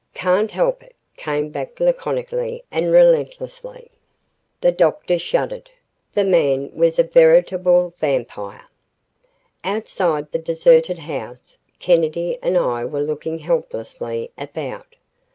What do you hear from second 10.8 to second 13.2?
house, Kennedy and I were